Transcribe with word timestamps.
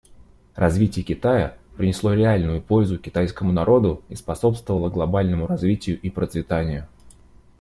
Развитие 0.55 1.05
Китая 1.05 1.55
принесло 1.77 2.15
реальную 2.15 2.59
пользу 2.59 2.97
китайскому 2.97 3.53
народу 3.53 4.01
и 4.09 4.15
способствовало 4.15 4.89
глобальному 4.89 5.45
развитию 5.45 6.01
и 6.01 6.09
процветанию. 6.09 6.87